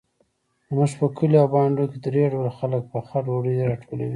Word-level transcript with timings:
زموږ 0.67 0.91
په 0.99 1.05
کلیو 1.17 1.41
او 1.43 1.47
بانډو 1.53 1.89
کې 1.91 1.97
درې 2.05 2.23
ډوله 2.33 2.51
خلک 2.59 2.83
پخه 2.91 3.17
ډوډۍ 3.25 3.55
راټولوي. 3.71 4.09